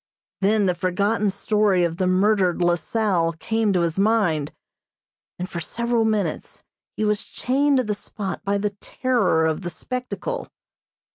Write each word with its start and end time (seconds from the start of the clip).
Then 0.39 0.65
the 0.65 0.73
forgotten 0.73 1.29
story 1.29 1.83
of 1.83 1.97
the 1.97 2.07
murdered 2.07 2.59
La 2.59 2.73
Salle 2.73 3.33
came 3.33 3.71
to 3.71 3.81
his 3.81 3.99
mind, 3.99 4.51
and 5.37 5.47
for 5.47 5.59
several 5.59 6.05
minutes 6.05 6.63
he 6.97 7.05
was 7.05 7.23
chained 7.23 7.77
to 7.77 7.83
the 7.83 7.93
spot 7.93 8.43
by 8.43 8.57
the 8.57 8.71
terror 8.81 9.45
of 9.45 9.61
the 9.61 9.69
spectacle. 9.69 10.47